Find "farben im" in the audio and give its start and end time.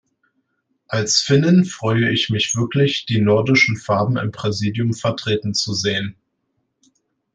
3.77-4.31